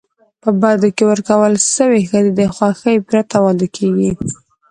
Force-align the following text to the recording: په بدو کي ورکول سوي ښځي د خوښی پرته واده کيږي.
په 0.41 0.49
بدو 0.61 0.89
کي 0.95 1.03
ورکول 1.11 1.53
سوي 1.75 2.01
ښځي 2.09 2.31
د 2.35 2.41
خوښی 2.55 2.97
پرته 3.07 3.35
واده 3.43 3.67
کيږي. 3.77 4.11